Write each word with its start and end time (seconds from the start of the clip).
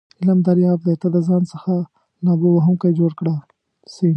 علم 0.19 0.39
دریاب 0.47 0.79
دی 0.85 0.95
ته 1.01 1.07
دځان 1.15 1.43
څخه 1.51 1.73
لامبو 2.25 2.49
وهونکی 2.57 2.89
جوړ 2.99 3.11
کړه 3.19 3.35
س 3.93 3.95